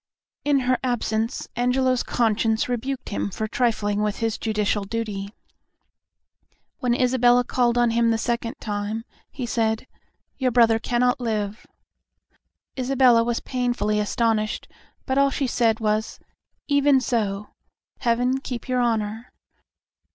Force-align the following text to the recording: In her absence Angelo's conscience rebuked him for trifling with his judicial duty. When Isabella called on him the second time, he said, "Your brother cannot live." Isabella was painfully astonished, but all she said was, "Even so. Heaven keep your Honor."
In 0.43 0.61
her 0.61 0.79
absence 0.83 1.47
Angelo's 1.55 2.01
conscience 2.01 2.67
rebuked 2.67 3.09
him 3.09 3.29
for 3.29 3.47
trifling 3.47 4.01
with 4.01 4.17
his 4.17 4.39
judicial 4.39 4.83
duty. 4.83 5.29
When 6.79 6.95
Isabella 6.95 7.43
called 7.43 7.77
on 7.77 7.91
him 7.91 8.09
the 8.09 8.17
second 8.17 8.55
time, 8.59 9.05
he 9.29 9.45
said, 9.45 9.85
"Your 10.39 10.49
brother 10.49 10.79
cannot 10.79 11.19
live." 11.19 11.67
Isabella 12.79 13.23
was 13.23 13.41
painfully 13.41 13.99
astonished, 13.99 14.67
but 15.05 15.19
all 15.19 15.29
she 15.29 15.45
said 15.45 15.79
was, 15.79 16.19
"Even 16.67 16.99
so. 16.99 17.49
Heaven 17.99 18.39
keep 18.39 18.67
your 18.67 18.79
Honor." 18.79 19.31